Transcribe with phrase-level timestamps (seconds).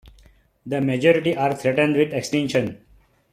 [0.65, 2.81] The majority are threatened with extinction.